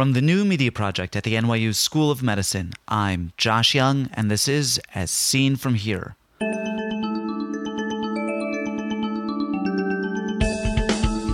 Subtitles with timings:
[0.00, 4.30] From the new media project at the NYU School of Medicine, I'm Josh Young, and
[4.30, 6.16] this is As Seen From Here.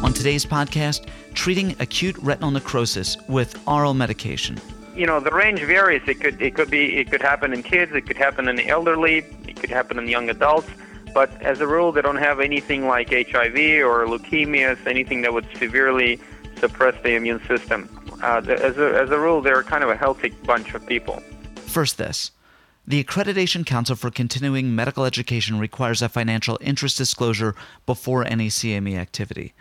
[0.02, 4.60] On today's podcast, treating acute retinal necrosis with oral medication.
[4.96, 6.02] You know, the range varies.
[6.08, 8.66] It could it could be it could happen in kids, it could happen in the
[8.66, 10.68] elderly, it could happen in young adults.
[11.14, 13.54] But as a rule, they don't have anything like HIV
[13.86, 16.18] or leukemias, anything that would severely
[16.58, 20.30] suppress the immune system uh, as, a, as a rule, they're kind of a healthy
[20.44, 21.22] bunch of people.
[21.66, 22.30] First, this.
[22.86, 28.96] The Accreditation Council for Continuing Medical Education requires a financial interest disclosure before any CME
[28.96, 29.54] activity.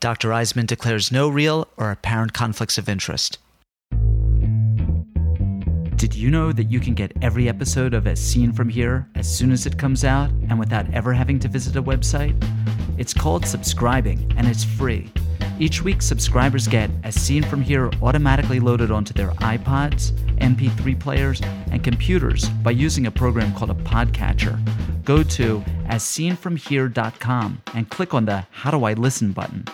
[0.00, 0.30] Dr.
[0.30, 3.38] Aizman declares no real or apparent conflicts of interest.
[5.94, 9.32] Did you know that you can get every episode of As Seen From Here as
[9.32, 12.34] soon as it comes out and without ever having to visit a website?
[12.98, 15.12] It's called subscribing and it's free.
[15.58, 21.40] Each week, subscribers get As Seen From Here automatically loaded onto their iPods, MP3 players,
[21.70, 24.58] and computers by using a program called a podcatcher.
[25.04, 29.64] Go to asseenfromhere.com and click on the How Do I Listen button.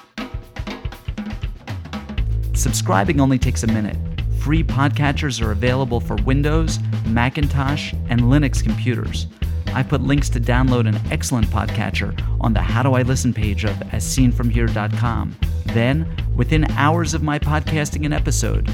[2.54, 3.96] Subscribing only takes a minute.
[4.40, 9.26] Free podcatchers are available for Windows, Macintosh, and Linux computers.
[9.74, 13.64] I put links to download an excellent podcatcher on the How Do I Listen page
[13.64, 15.36] of asseenfromhere.com.
[15.72, 18.70] Then, within hours of my podcasting an episode,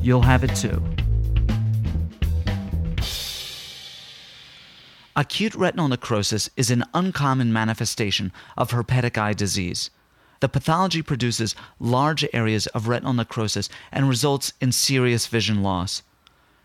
[0.00, 0.82] you'll have it too.
[5.14, 9.90] Acute retinal necrosis is an uncommon manifestation of herpetic eye disease.
[10.40, 16.02] The pathology produces large areas of retinal necrosis and results in serious vision loss.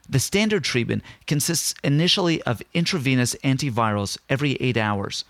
[0.08, 5.26] The standard treatment consists initially of intravenous antivirals every eight hours.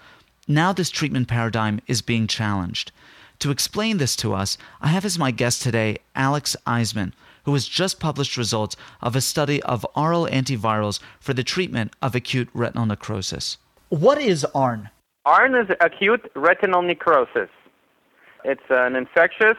[0.47, 2.91] Now, this treatment paradigm is being challenged.
[3.43, 7.11] To explain this to us, I have as my guest today Alex Aizman,
[7.43, 12.15] who has just published results of a study of oral antivirals for the treatment of
[12.15, 13.57] acute retinal necrosis.
[13.89, 14.91] What is ARN?
[15.25, 17.49] ARN is acute retinal necrosis.
[18.45, 19.57] It's an infectious,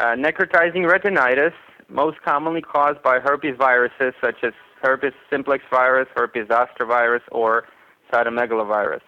[0.00, 1.52] uh, necrotizing retinitis,
[1.90, 7.66] most commonly caused by herpes viruses such as herpes simplex virus, herpes zoster virus, or
[8.10, 9.02] cytomegalovirus.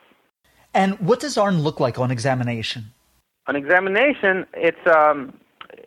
[0.74, 2.92] And what does ARN look like on examination?
[3.48, 5.32] On examination, it's um,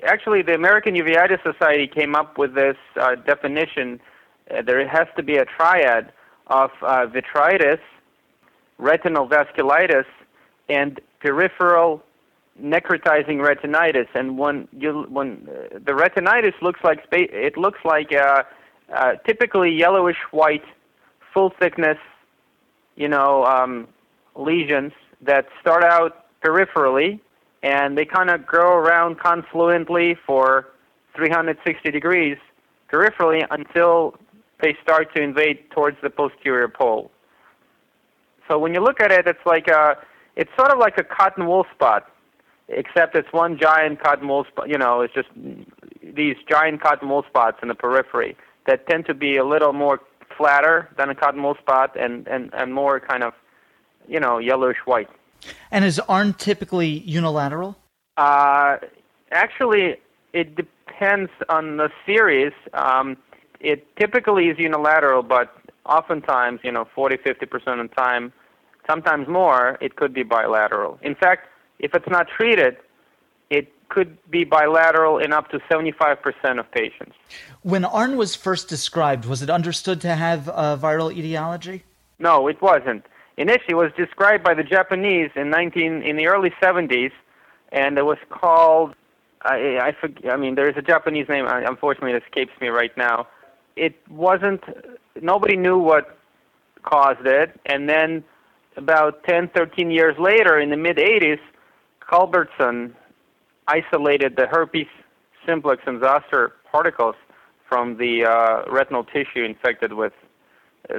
[0.03, 4.00] actually the American Uveitis Society came up with this uh, definition.
[4.50, 6.14] Uh, there has to be a triad
[6.47, 7.80] of uh, vitritis,
[8.78, 10.06] retinal vasculitis,
[10.70, 12.02] and peripheral
[12.62, 14.08] necrotizing retinitis.
[14.16, 18.44] And when you when uh, the retinitis looks like it looks like uh,
[18.94, 20.64] uh, typically yellowish white,
[21.34, 21.97] full thickness,
[22.96, 23.88] you know, um,
[24.36, 27.20] lesions that start out peripherally
[27.64, 30.68] and they kind of grow around confluently for
[31.16, 32.38] 360 degrees
[32.92, 34.16] peripherally until
[34.62, 37.12] they start to invade towards the posterior pole.
[38.47, 39.97] So when you look at it, it's like a,
[40.36, 42.12] it's sort of like a cotton wool spot,
[42.68, 44.70] except it's one giant cotton wool spot.
[44.70, 48.36] You know, it's just these giant cotton wool spots in the periphery
[48.68, 50.00] that tend to be a little more
[50.38, 53.34] flatter than a cotton wool spot and and and more kind of,
[54.08, 55.09] you know, yellowish white.
[55.72, 57.78] And is ARN typically unilateral?
[58.18, 58.78] Uh,
[59.32, 59.98] actually,
[60.34, 62.54] it depends on the series.
[62.74, 63.18] Um,
[63.60, 65.56] it typically is unilateral, but
[65.86, 68.32] oftentimes, you know, 40, 50% of the time,
[68.90, 71.00] sometimes more, it could be bilateral.
[71.02, 71.48] In fact,
[71.80, 72.78] if it's not treated,
[73.50, 77.16] it could be bilateral in up to 75% of patients.
[77.64, 81.84] When ARN was first described, was it understood to have a viral etiology?
[82.20, 83.06] No, it wasn't
[83.40, 87.12] initially was described by the Japanese in 19 in the early 70s,
[87.72, 88.94] and it was called
[89.42, 91.46] I I, forget, I mean there is a Japanese name.
[91.48, 93.28] Unfortunately, it escapes me right now.
[93.76, 94.64] It wasn't.
[95.22, 96.18] Nobody knew what
[96.84, 98.24] caused it, and then
[98.76, 101.40] about 10, 13 years later, in the mid 80s,
[102.00, 102.96] Culbertson
[103.68, 104.88] isolated the herpes
[105.46, 107.16] simplex and zoster particles
[107.68, 110.14] from the uh, retinal tissue infected with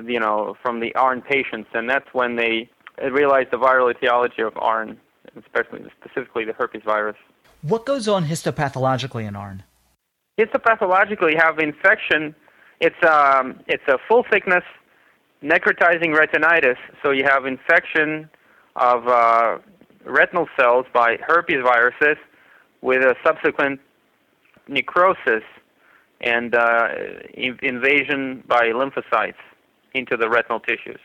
[0.07, 2.69] you know, from the ARN patients, and that's when they
[3.11, 4.99] realized the viral etiology of ARN,
[5.39, 7.17] especially specifically the herpes virus.
[7.63, 9.63] What goes on histopathologically in ARN?
[10.39, 12.35] Histopathologically, you have infection.
[12.81, 14.65] It's um, it's a full thickness
[15.43, 16.77] necrotizing retinitis.
[17.03, 18.31] So you have infection
[18.77, 19.59] of uh,
[20.05, 22.17] retinal cells by herpes viruses
[22.81, 23.81] with a subsequent
[24.69, 25.43] necrosis
[26.21, 26.89] and uh,
[27.35, 29.35] invasion by lymphocytes
[29.95, 31.01] into the retinal tissues.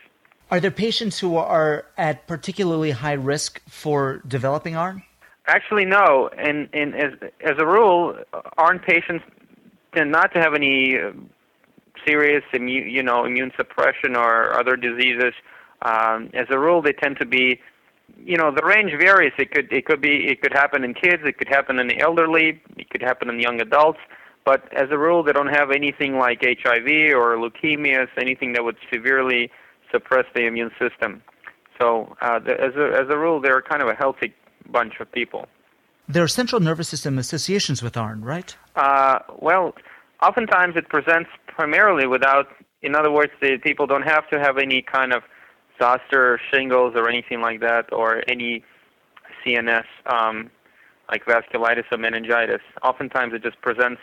[0.50, 5.02] Are there patients who are at particularly high risk for developing ARN?
[5.48, 6.30] Actually, no.
[6.36, 7.12] And, and as,
[7.44, 8.16] as a rule,
[8.56, 9.24] ARN patients
[9.94, 11.12] tend not to have any uh,
[12.06, 15.34] serious immune, you know, immune suppression or other diseases.
[15.82, 17.60] Um, as a rule, they tend to be,
[18.24, 19.32] you know, the range varies.
[19.38, 22.00] It could it could be it could happen in kids, it could happen in the
[22.00, 23.98] elderly, it could happen in young adults.
[24.46, 26.86] But as a rule, they don't have anything like HIV
[27.18, 29.50] or leukemias, anything that would severely
[29.90, 31.20] suppress the immune system.
[31.80, 34.32] So uh, the, as a as a rule, they're kind of a healthy
[34.70, 35.46] bunch of people.
[36.08, 38.56] There are central nervous system associations with ARN, right?
[38.76, 39.74] Uh, well,
[40.22, 42.46] oftentimes it presents primarily without,
[42.82, 45.24] in other words, the people don't have to have any kind of
[45.80, 48.62] zoster shingles or anything like that, or any
[49.44, 50.50] CNS um,
[51.10, 52.62] like vasculitis or meningitis.
[52.84, 54.00] Oftentimes it just presents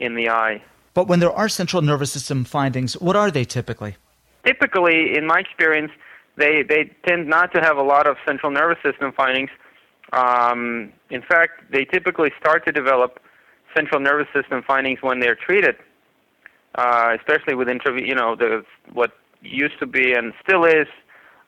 [0.00, 0.62] in the eye.
[0.94, 3.96] But when there are central nervous system findings, what are they typically?
[4.44, 5.92] Typically, in my experience,
[6.36, 9.50] they, they tend not to have a lot of central nervous system findings.
[10.12, 13.20] Um, in fact, they typically start to develop
[13.76, 15.76] central nervous system findings when they're treated,
[16.74, 19.12] uh, especially with intrav- you know the what
[19.42, 20.88] used to be and still is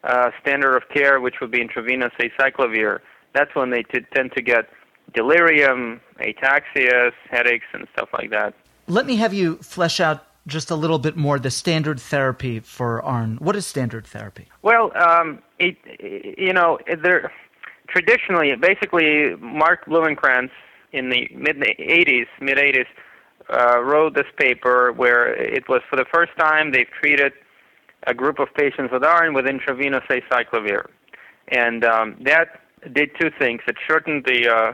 [0.04, 3.00] uh, standard of care, which would be intravenous acyclovir.
[3.34, 4.68] That's when they t- tend to get
[5.14, 8.54] delirium, ataxias, headaches, and stuff like that.
[8.86, 13.02] Let me have you flesh out just a little bit more the standard therapy for
[13.02, 13.36] ARN.
[13.36, 14.48] What is standard therapy?
[14.62, 15.76] Well, um, it,
[16.38, 17.32] you know, there
[17.88, 20.50] traditionally, basically, Mark Blumenkranz
[20.92, 22.86] in the mid 80s, mid 80s,
[23.50, 27.32] uh, wrote this paper where it was for the first time they've treated
[28.06, 30.86] a group of patients with ARN with intravenous acyclovir,
[31.48, 32.60] and um, that
[32.92, 33.60] did two things.
[33.68, 34.72] It shortened the uh,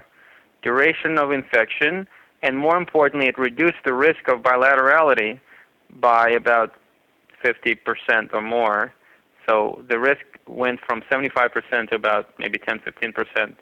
[0.62, 2.06] duration of infection,
[2.42, 5.40] and more importantly, it reduced the risk of bilaterality
[6.00, 6.72] by about
[7.44, 8.92] 50% or more.
[9.48, 13.54] So the risk went from 75% to about maybe 10, 15%.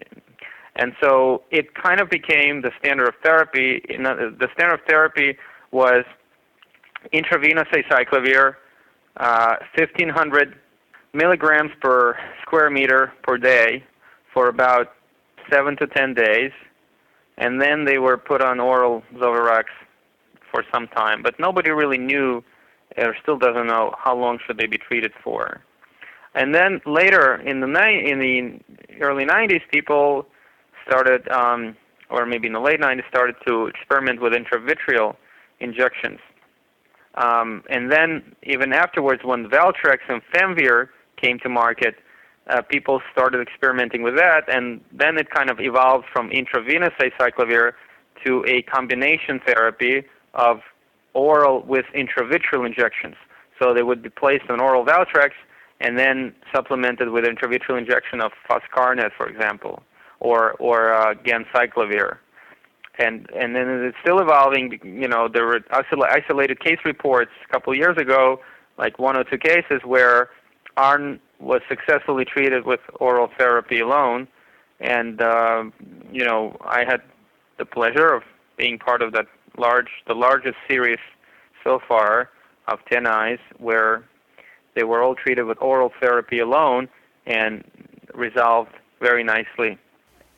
[0.77, 3.83] And so it kind of became the standard of therapy.
[3.89, 5.37] The standard of therapy
[5.71, 6.05] was
[7.13, 8.57] intravenous acyclovir,
[9.17, 10.55] uh, 1,500
[11.15, 13.83] milligrams per square meter per day
[14.35, 14.93] for about
[15.51, 16.51] seven to 10 days.
[17.39, 19.65] And then they were put on oral Zovirax
[20.51, 21.23] for some time.
[21.23, 22.43] But nobody really knew
[22.97, 25.61] or still doesn't know how long should they be treated for.
[26.35, 30.27] And then later in the ni- in the early 90s, people
[30.87, 31.77] started, um,
[32.11, 35.17] or maybe in the late 90s, started to experiment with intravitreal
[35.61, 36.21] injections.
[37.15, 41.97] Um, and then even afterwards, when Valtrex and Famvir came to market,
[42.49, 47.73] uh, people started experimenting with that, and then it kind of evolved from intravenous acyclovir
[48.25, 50.05] to a combination therapy
[50.35, 50.61] of
[51.15, 53.15] oral with intravitreal injections.
[53.61, 55.31] So they would be placed on oral Valtrex
[55.81, 59.83] and then supplemented with intravitreal injection of foscarnet, for example,
[60.21, 61.15] or or uh.
[62.99, 64.81] And and then it's still evolving.
[64.83, 68.41] You know, there were isolated case reports a couple of years ago,
[68.79, 70.31] like one or two cases where
[70.77, 74.29] ARN was successfully treated with oral therapy alone,
[74.81, 75.65] and uh,
[76.13, 77.03] you know, I had
[77.59, 78.23] the pleasure of
[78.57, 79.27] being part of that
[79.59, 80.99] large, the largest series
[81.65, 82.31] so far
[82.69, 84.05] of 10 eyes where
[84.75, 86.89] they were all treated with oral therapy alone
[87.27, 87.65] and
[88.15, 89.79] resolved very nicely.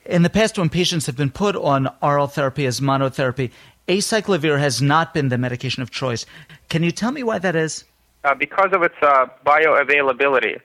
[0.07, 3.51] In the past, when patients have been put on oral therapy as monotherapy,
[3.89, 6.25] acyclovir has not been the medication of choice.
[6.69, 7.85] Can you tell me why that is?
[8.25, 10.61] Uh, because of its uh, bioavailability.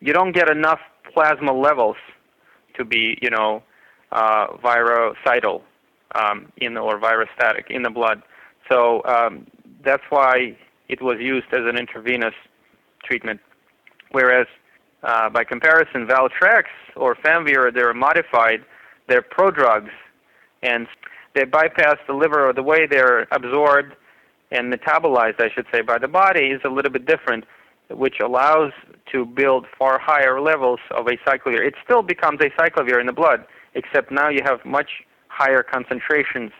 [0.00, 0.80] You don't get enough
[1.12, 1.96] plasma levels
[2.76, 3.62] to be, you know,
[4.12, 5.62] uh, virucidal
[6.14, 8.22] um, in or virostatic in the blood.
[8.70, 9.46] So um,
[9.84, 10.56] that's why
[10.88, 12.34] it was used as an intravenous
[13.04, 13.40] treatment.
[14.12, 14.46] Whereas,
[15.02, 16.64] uh, by comparison, Valtrex
[16.96, 18.64] or Famvir, they're modified,
[19.08, 19.90] they're prodrugs,
[20.62, 20.86] and
[21.34, 23.94] they bypass the liver, or the way they're absorbed
[24.50, 27.44] and metabolized, I should say, by the body is a little bit different,
[27.88, 28.72] which allows
[29.12, 31.66] to build far higher levels of acyclovir.
[31.66, 34.90] It still becomes acyclovir in the blood, except now you have much
[35.28, 36.52] higher concentrations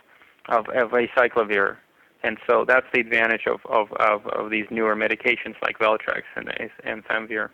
[0.48, 1.76] of, of acyclovir.
[2.22, 6.52] And so that's the advantage of, of, of, of these newer medications like Valtrex and,
[6.84, 7.48] and Famvir.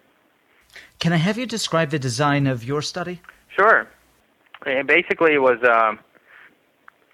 [0.99, 3.21] Can I have you describe the design of your study?
[3.57, 3.89] Sure.
[4.65, 5.99] basically, it was um,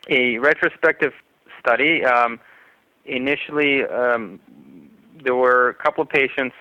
[0.08, 1.12] a retrospective
[1.60, 2.04] study.
[2.04, 2.40] Um,
[3.04, 4.40] initially, um,
[5.22, 6.56] there were a couple of patients,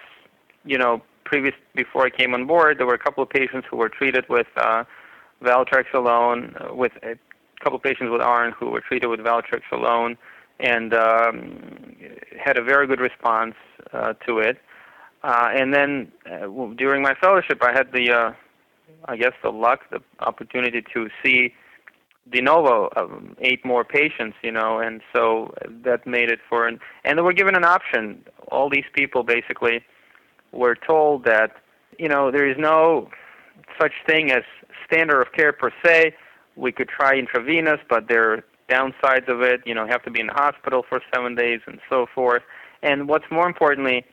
[0.65, 1.01] you know,
[1.31, 4.25] previous before I came on board, there were a couple of patients who were treated
[4.27, 4.83] with uh,
[5.41, 7.15] Valtrex alone, uh, with a
[7.63, 10.17] couple of patients with ARN who were treated with Valtrex alone,
[10.59, 11.95] and um,
[12.37, 13.55] had a very good response
[13.93, 14.57] uh, to it.
[15.23, 18.33] Uh, and then uh, during my fellowship, I had the, uh,
[19.05, 21.53] I guess, the luck, the opportunity to see
[22.29, 25.53] de novo um, eight more patients, you know, and so
[25.85, 28.23] that made it for an and they were given an option.
[28.49, 29.81] All these people basically
[30.51, 31.51] were told that
[31.97, 33.09] you know there is no
[33.79, 34.43] such thing as
[34.85, 36.13] standard of care per se.
[36.55, 39.61] We could try intravenous, but there are downsides of it.
[39.65, 42.43] You know, have to be in the hospital for seven days and so forth.
[42.83, 44.05] And what's more importantly,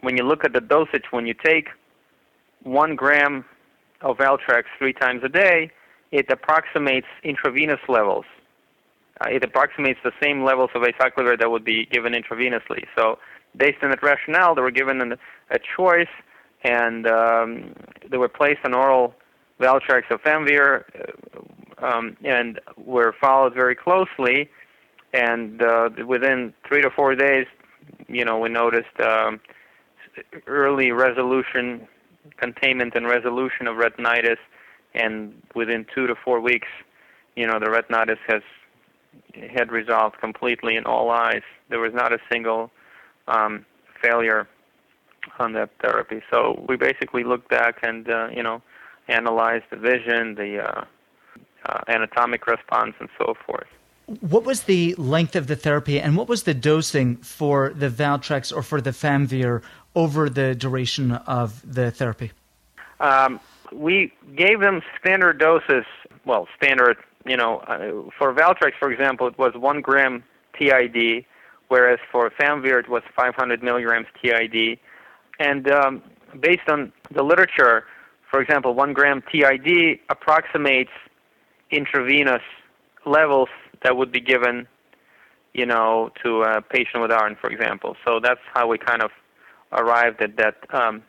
[0.00, 1.68] when you look at the dosage, when you take
[2.62, 3.44] one gram
[4.00, 5.70] of Valtrex three times a day,
[6.10, 8.24] it approximates intravenous levels.
[9.20, 12.84] Uh, it approximates the same levels of acyclovir that would be given intravenously.
[12.96, 13.18] So,
[13.56, 15.14] based on that rationale, they were given an,
[15.50, 16.08] a choice,
[16.64, 17.74] and um,
[18.10, 19.14] they were placed on oral
[19.60, 20.84] Valtrex or Famvir,
[21.80, 24.48] uh, um, and were followed very closely.
[25.12, 27.46] And uh, within three to four days,
[28.08, 29.40] you know, we noticed um,
[30.46, 31.86] early resolution,
[32.38, 34.38] containment and resolution of retinitis
[34.94, 36.68] and within two to four weeks,
[37.36, 38.42] you know, the retinitis has
[39.54, 41.42] had resolved completely in all eyes.
[41.68, 42.70] There was not a single
[43.28, 43.64] um,
[44.02, 44.48] failure
[45.38, 46.22] on that therapy.
[46.30, 48.62] So we basically looked back and uh, you know
[49.08, 50.84] analyzed the vision, the uh,
[51.66, 53.66] uh, anatomic response, and so forth.
[54.20, 58.54] What was the length of the therapy, and what was the dosing for the Valtrex
[58.54, 59.62] or for the Famvir
[59.94, 62.32] over the duration of the therapy?
[63.00, 63.40] Um,
[63.72, 65.84] we gave them standard doses.
[66.24, 70.22] Well, standard, you know, uh, for Valtrex, for example, it was one gram
[70.58, 71.24] TID,
[71.72, 74.78] whereas for Famvir it was 500 milligrams TID.
[75.38, 76.02] And um,
[76.38, 77.84] based on the literature,
[78.30, 80.90] for example, one gram TID approximates
[81.70, 82.42] intravenous
[83.06, 83.48] levels
[83.82, 84.68] that would be given,
[85.54, 87.96] you know, to a patient with ARN, for example.
[88.04, 89.10] So that's how we kind of
[89.72, 91.02] arrived at that um,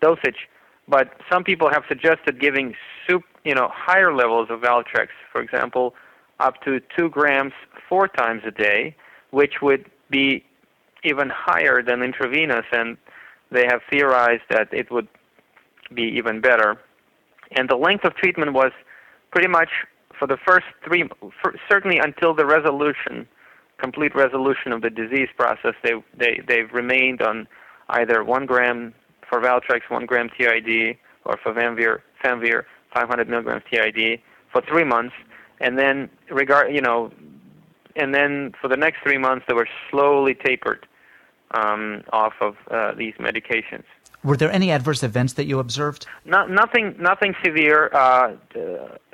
[0.00, 0.48] dosage.
[0.88, 2.74] But some people have suggested giving
[3.06, 5.94] soup, you know, higher levels of Valtrex, for example,
[6.40, 7.52] up to two grams
[7.86, 8.96] four times a day,
[9.30, 10.44] which would be
[11.04, 12.96] even higher than intravenous, and
[13.50, 15.08] they have theorized that it would
[15.94, 16.76] be even better.
[17.52, 18.72] And the length of treatment was
[19.30, 19.68] pretty much
[20.18, 21.08] for the first three,
[21.42, 23.26] for, certainly until the resolution,
[23.78, 25.74] complete resolution of the disease process.
[25.82, 27.46] They they they've remained on
[27.90, 28.94] either one gram
[29.28, 34.20] for Valtrex 1 gram TID or for Famvir, Famvir 500 milligrams TID
[34.52, 35.14] for three months,
[35.60, 37.12] and then regard you know,
[37.96, 40.86] and then for the next three months they were slowly tapered
[41.52, 43.84] um, off of uh, these medications.
[44.24, 46.06] Were there any adverse events that you observed?
[46.24, 47.90] No, nothing, nothing severe.
[47.92, 48.34] Uh,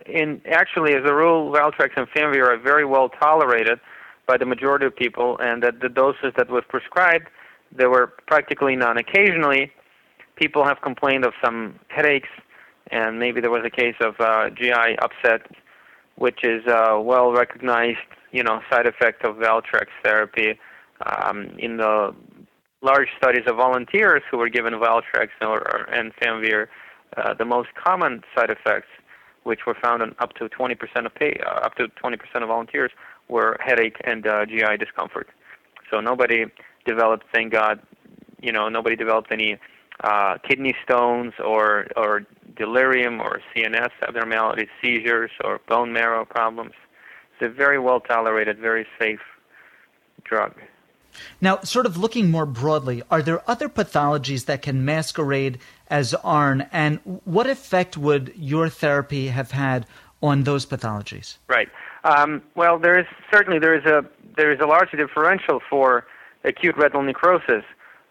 [0.07, 3.79] in actually, as a rule, Valtrex and Famvir are very well tolerated
[4.27, 7.29] by the majority of people, and that the doses that was prescribed,
[7.77, 8.97] there were practically none.
[8.97, 9.71] Occasionally,
[10.37, 12.29] people have complained of some headaches,
[12.91, 15.43] and maybe there was a case of uh, GI upset,
[16.17, 17.99] which is a well recognized,
[18.33, 20.59] you know, side effect of Valtrex therapy.
[21.07, 22.15] Um, in the
[22.83, 26.67] large studies of volunteers who were given Valtrex or, and Famvir,
[27.17, 28.89] uh, the most common side effects,
[29.45, 32.91] which were found in up to 20% of pay, uh, up to 20% of volunteers,
[33.29, 35.29] were headache and uh, GI discomfort.
[35.91, 36.47] So nobody
[36.87, 37.81] developed, thank God,
[38.41, 39.59] you know, nobody developed any
[40.03, 46.73] uh, kidney stones or or delirium or CNS abnormalities, seizures or bone marrow problems.
[47.43, 49.21] A very well tolerated, very safe
[50.25, 50.55] drug.
[51.41, 55.59] Now, sort of looking more broadly, are there other pathologies that can masquerade
[55.89, 59.87] as ARN, and what effect would your therapy have had
[60.23, 61.37] on those pathologies?
[61.49, 61.69] Right.
[62.05, 64.05] Um, well, there is certainly there is a
[64.37, 66.07] there is a large differential for
[66.45, 67.65] acute retinal necrosis.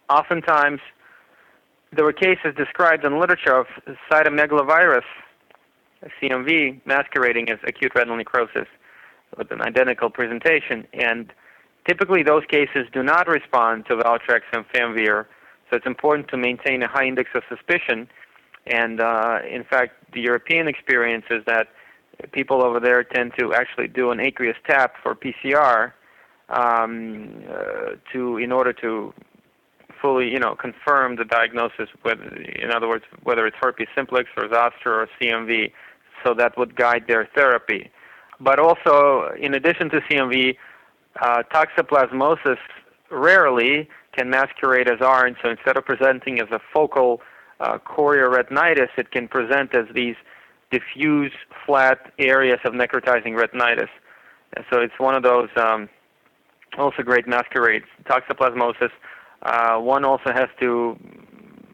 [0.09, 0.79] Oftentimes,
[1.91, 3.67] there were cases described in literature of
[4.11, 5.03] cytomegalovirus,
[6.21, 8.67] CMV, masquerading as acute retinal necrosis
[9.37, 10.87] with an identical presentation.
[10.93, 11.31] And
[11.87, 15.25] typically, those cases do not respond to Valtrex and Famvir,
[15.69, 18.09] so it's important to maintain a high index of suspicion.
[18.67, 21.67] And uh, in fact, the European experience is that
[22.33, 25.93] people over there tend to actually do an aqueous tap for PCR
[26.49, 29.13] um, uh, to in order to
[30.01, 31.87] fully, you know, confirm the diagnosis.
[32.01, 35.71] Whether, in other words, whether it's herpes simplex or zoster or CMV,
[36.25, 37.89] so that would guide their therapy.
[38.43, 40.57] But also, in addition to CMV,
[41.21, 42.57] uh, toxoplasmosis
[43.11, 45.35] rarely can masquerade as ARN.
[45.43, 47.21] So instead of presenting as a focal
[47.59, 50.15] uh, chorioretinitis, it can present as these
[50.71, 51.33] diffuse,
[51.65, 53.89] flat areas of necrotizing retinitis.
[54.55, 55.87] And so it's one of those um,
[56.77, 57.85] also great masquerades.
[58.05, 58.91] Toxoplasmosis
[59.43, 60.97] uh, one also has to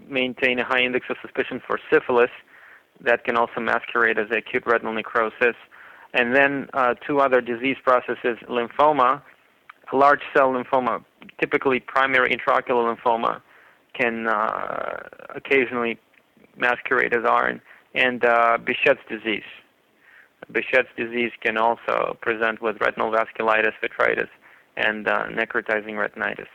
[0.07, 2.31] maintain a high index of suspicion for syphilis
[3.01, 5.55] that can also masquerade as acute retinal necrosis.
[6.13, 9.21] And then uh, two other disease processes lymphoma,
[9.93, 11.03] large cell lymphoma,
[11.39, 13.41] typically primary intraocular lymphoma,
[13.93, 15.03] can uh,
[15.35, 15.97] occasionally
[16.55, 17.61] masquerade as iron,
[17.93, 19.43] and uh, Behçet's disease.
[20.51, 24.29] Behçet's disease can also present with retinal vasculitis, vitritis,
[24.75, 26.47] and uh, necrotizing retinitis.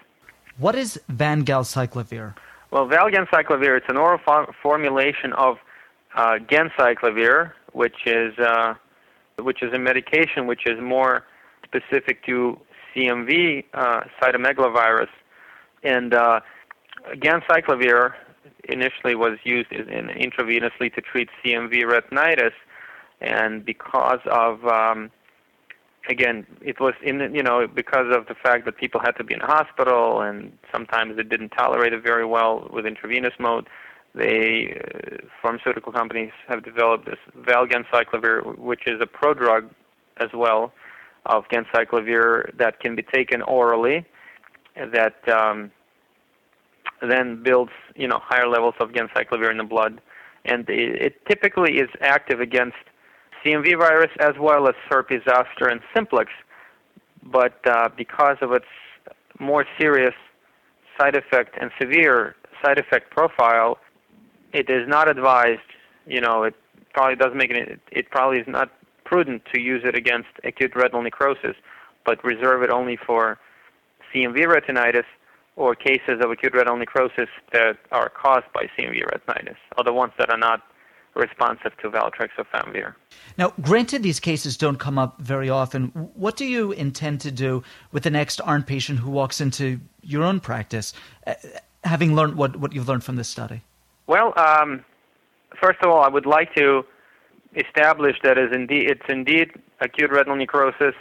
[0.59, 2.35] What is valganciclovir?
[2.71, 5.59] Well, valganciclovir, it's an oral fo- formulation of
[6.15, 8.75] uh, ganciclovir, which is uh,
[9.39, 11.25] which is a medication which is more
[11.65, 12.59] specific to
[12.95, 15.09] CMV uh, cytomegalovirus,
[15.83, 16.41] and uh,
[17.17, 18.13] ganciclovir
[18.65, 22.53] initially was used in, in intravenously to treat CMV retinitis,
[23.21, 25.11] and because of um,
[26.09, 29.35] again, it was in you know because of the fact that people had to be
[29.35, 33.69] in hospital and sometimes they didn't tolerate it very well with intravenous mode.
[34.15, 39.71] They uh, pharmaceutical companies have developed this valganciclovir, which is a prodrug
[40.19, 40.73] as well
[41.27, 44.05] of ganciclovir that can be taken orally,
[44.77, 45.71] that um,
[47.01, 50.01] then builds you know higher levels of ganciclovir in the blood,
[50.45, 52.77] and it, it typically is active against
[53.45, 56.31] CMV virus as well as herpes zoster and simplex,
[57.23, 58.67] but uh, because of its
[59.39, 60.15] more serious
[61.01, 63.79] side effect and severe side effect profile,
[64.53, 65.61] it is not advised.
[66.07, 66.55] You know, it
[66.93, 67.81] probably doesn't make it.
[67.91, 68.71] It probably is not
[69.05, 71.57] prudent to use it against acute retinal necrosis,
[72.05, 73.39] but reserve it only for
[74.13, 75.05] CMV retinitis
[75.57, 80.13] or cases of acute retinal necrosis that are caused by CMV retinitis, or the ones
[80.19, 80.63] that are not
[81.15, 82.95] responsive to Valtrex or Famvir.
[83.37, 85.89] Now, granted, these cases don't come up very often.
[86.15, 90.23] What do you intend to do with the next ARN patient who walks into your
[90.23, 90.95] own practice,
[91.27, 91.35] uh,
[91.85, 93.63] having learned what, what you've learned from this study?
[94.07, 94.85] Well, um,
[95.61, 96.85] first of all, I would like to
[97.57, 100.95] establish that is indeed it's indeed acute retinal necrosis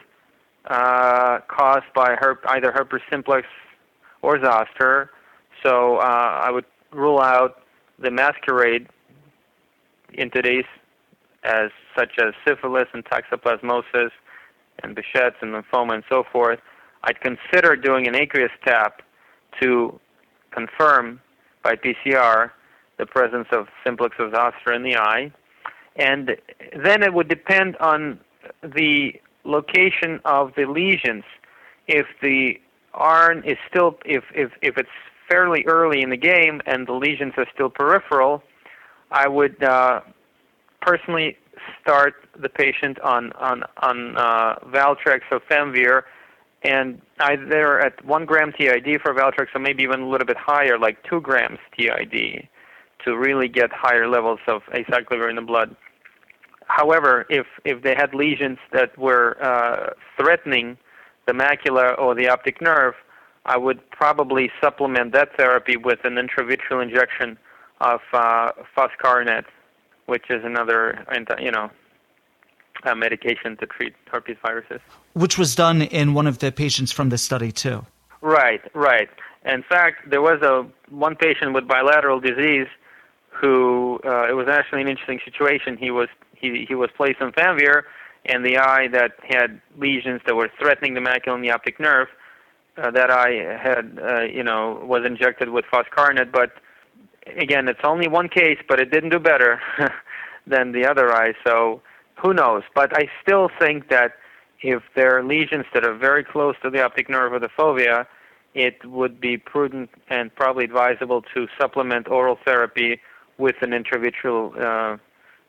[0.65, 3.47] uh, caused by herp- either herpes simplex
[4.21, 5.11] or zoster.
[5.63, 7.63] So uh, I would rule out
[7.99, 8.87] the masquerade
[10.33, 10.65] today's
[11.43, 14.11] as such as syphilis and toxoplasmosis
[14.83, 16.59] and Behçet's and lymphoma and so forth,
[17.03, 19.01] I'd consider doing an aqueous tap
[19.61, 19.99] to
[20.51, 21.19] confirm
[21.63, 22.51] by PCR
[23.01, 25.31] the presence of simplex of zoster in the eye.
[25.95, 26.37] And
[26.85, 28.19] then it would depend on
[28.63, 31.23] the location of the lesions.
[31.87, 32.61] If the
[32.93, 34.95] ARN is still, if, if, if it's
[35.29, 38.43] fairly early in the game and the lesions are still peripheral,
[39.09, 40.01] I would uh,
[40.81, 41.37] personally
[41.81, 46.03] start the patient on on on uh, Valtrex or Famvir,
[46.63, 50.79] and either at one gram TID for Valtrex or maybe even a little bit higher,
[50.79, 52.47] like two grams TID,
[53.05, 55.75] to really get higher levels of acyclovir in the blood.
[56.67, 60.77] However, if if they had lesions that were uh, threatening
[61.27, 62.93] the macula or the optic nerve,
[63.45, 67.37] I would probably supplement that therapy with an intravitreal injection
[67.81, 69.45] of uh, foscarnet,
[70.05, 71.05] which is another,
[71.39, 71.69] you know,
[72.95, 74.79] medication to treat herpes viruses.
[75.13, 77.85] Which was done in one of the patients from the study too.
[78.21, 79.09] Right, right.
[79.45, 82.67] In fact, there was a one patient with bilateral disease
[83.41, 85.75] who uh, it was actually an interesting situation.
[85.77, 87.83] He was he he was placed on Famvir,
[88.25, 92.07] and the eye that had lesions that were threatening the macula and the optic nerve,
[92.77, 96.51] uh, that eye had uh, you know was injected with foscarnet, but
[97.37, 99.59] again, it's only one case, but it didn't do better
[100.47, 101.33] than the other eye.
[101.45, 101.81] So
[102.21, 102.63] who knows?
[102.75, 104.13] But I still think that
[104.61, 108.05] if there are lesions that are very close to the optic nerve or the fovea,
[108.53, 112.99] it would be prudent and probably advisable to supplement oral therapy
[113.41, 114.97] with an intravitreal uh,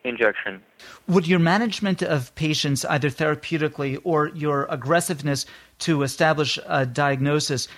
[0.04, 0.62] injection.
[1.06, 5.46] Would your management of patients, either therapeutically or your aggressiveness
[5.80, 7.68] to establish a diagnosis,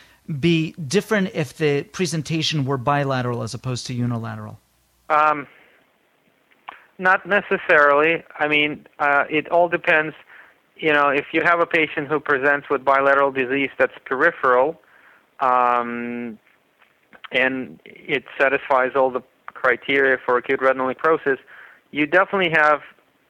[0.40, 4.58] be different if the presentation were bilateral as opposed to unilateral?
[5.10, 5.46] Um,
[6.98, 8.24] not necessarily.
[8.38, 10.14] I mean, uh, it all depends.
[10.76, 14.80] You know, if you have a patient who presents with bilateral disease that's peripheral,
[15.40, 16.38] um,
[17.32, 19.22] and it satisfies all the
[19.54, 21.38] criteria for acute retinal necrosis,
[21.90, 22.80] you definitely have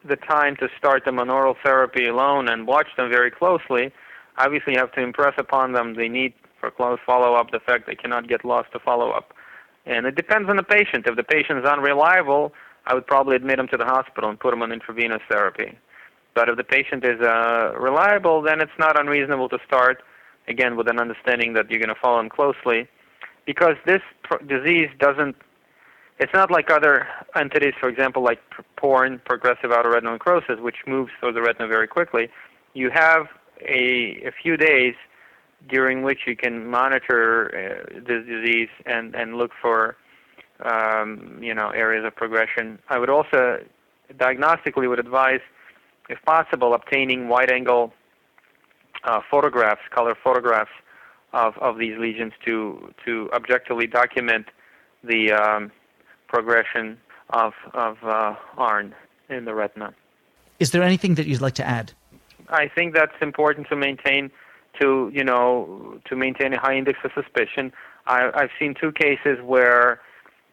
[0.05, 3.93] the time to start them on oral therapy alone and watch them very closely.
[4.37, 7.95] Obviously, you have to impress upon them the need for close follow-up, the fact they
[7.95, 9.33] cannot get lost to follow-up.
[9.87, 11.07] And it depends on the patient.
[11.07, 12.53] If the patient is unreliable,
[12.87, 15.79] I would probably admit him to the hospital and put him on intravenous therapy.
[16.35, 20.03] But if the patient is uh, reliable, then it's not unreasonable to start,
[20.49, 22.89] again, with an understanding that you're going to follow him closely,
[23.47, 25.37] because this pr- disease doesn't
[26.19, 28.41] it's not like other entities, for example, like
[28.77, 32.29] PORN, progressive outer retinal necrosis, which moves through the retina very quickly.
[32.73, 33.27] You have
[33.61, 34.95] a, a few days
[35.69, 39.97] during which you can monitor uh, this disease and, and look for
[40.65, 42.79] um, you know areas of progression.
[42.89, 43.59] I would also
[44.17, 45.41] diagnostically would advise,
[46.09, 47.93] if possible, obtaining wide-angle
[49.05, 50.71] uh, photographs, color photographs
[51.33, 54.47] of, of these lesions to to objectively document
[55.03, 55.73] the um,
[56.35, 56.99] progression
[57.31, 58.95] of of uh, ARN
[59.29, 59.95] in the retina.
[60.59, 61.93] Is there anything that you'd like to add?
[62.49, 64.31] I think that's important to maintain
[64.81, 67.73] to you know to maintain a high index of suspicion.
[68.07, 70.01] I, I've seen two cases where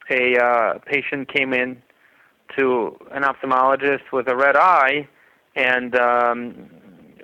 [0.09, 1.81] a uh, patient came in
[2.57, 5.07] to an ophthalmologist with a red eye
[5.55, 6.69] and um,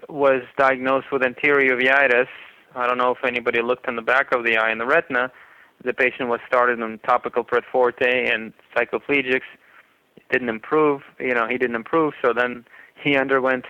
[0.10, 2.28] was diagnosed with anterior uveitis.
[2.76, 5.32] I don't know if anybody looked in the back of the eye in the retina.
[5.84, 9.42] The patient was started on topical Pred Forte and cycloplegics.
[10.16, 11.02] It didn't improve.
[11.20, 12.14] You know, he didn't improve.
[12.22, 12.66] So then
[13.02, 13.66] he underwent,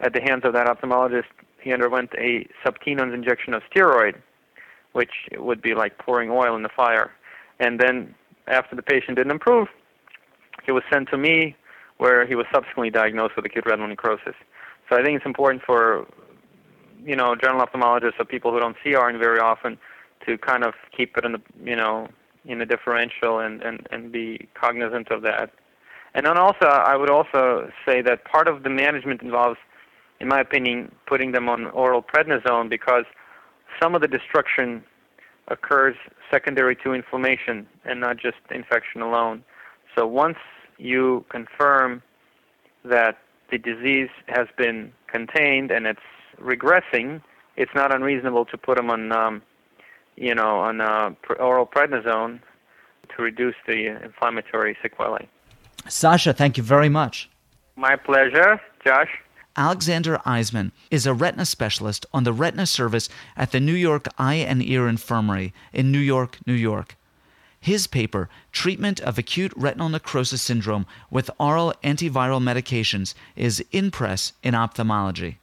[0.00, 1.24] at the hands of that ophthalmologist,
[1.60, 4.16] he underwent a subtenon injection of steroid,
[4.92, 7.10] which would be like pouring oil in the fire.
[7.58, 8.14] And then
[8.46, 9.68] after the patient didn't improve,
[10.64, 11.56] he was sent to me,
[11.98, 14.34] where he was subsequently diagnosed with acute retinal necrosis.
[14.88, 16.06] So I think it's important for
[17.04, 19.78] you know general ophthalmologists or people who don't see ARN very often
[20.26, 22.08] to kind of keep it in the you know
[22.44, 25.50] in a differential and and and be cognizant of that.
[26.14, 29.58] And then also I would also say that part of the management involves,
[30.20, 33.04] in my opinion, putting them on oral prednisone because
[33.80, 34.82] some of the destruction
[35.48, 35.96] occurs
[36.30, 39.42] secondary to inflammation and not just infection alone.
[39.96, 40.38] So once
[40.78, 42.02] you confirm
[42.84, 43.18] that
[43.50, 46.00] the disease has been contained and it's
[46.40, 47.20] regressing,
[47.56, 49.42] it's not unreasonable to put them on, um,
[50.20, 52.40] you know, on uh, oral prednisone
[53.16, 55.28] to reduce the inflammatory sequelae.
[55.88, 57.28] Sasha, thank you very much.
[57.74, 59.08] My pleasure, Josh.
[59.56, 64.34] Alexander Aizman is a retina specialist on the retina service at the New York Eye
[64.34, 66.96] and Ear Infirmary in New York, New York.
[67.58, 74.32] His paper, Treatment of Acute Retinal Necrosis Syndrome with Oral Antiviral Medications, is in press
[74.42, 75.38] in ophthalmology.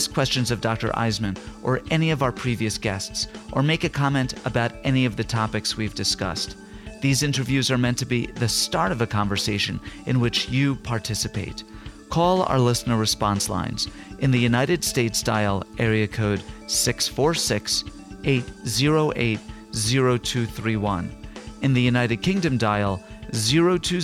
[0.00, 0.88] Ask questions of Dr.
[0.92, 5.22] Aizman or any of our previous guests, or make a comment about any of the
[5.22, 6.56] topics we've discussed.
[7.02, 11.64] These interviews are meant to be the start of a conversation in which you participate.
[12.08, 13.88] Call our listener response lines.
[14.20, 17.84] In the United States, dial area code 646
[18.24, 19.38] 808
[19.74, 21.14] 0231.
[21.60, 24.00] In the United Kingdom, dial 020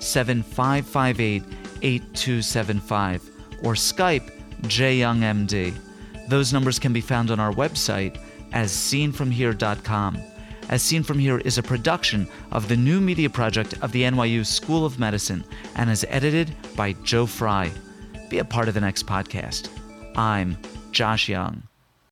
[0.00, 1.42] 7558
[1.82, 3.30] 8275
[3.62, 5.74] or Skype JYoungMD.
[6.28, 8.20] Those numbers can be found on our website
[8.52, 10.18] as seenfromhere.com.
[10.68, 14.44] As Seen From Here is a production of the new media project of the NYU
[14.44, 15.42] School of Medicine
[15.76, 17.70] and is edited by Joe Fry.
[18.28, 19.70] Be a part of the next podcast.
[20.16, 20.58] I'm
[20.92, 21.62] Josh Young.